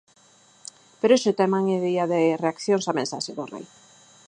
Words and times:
Pero 0.99 1.13
hoxe 1.15 1.31
tamén 1.41 1.63
é 1.75 1.79
día 1.87 2.05
de 2.13 2.21
reaccións 2.43 2.89
á 2.91 2.93
mensaxe 2.99 3.31
do 3.37 3.45
Rei. 3.53 3.65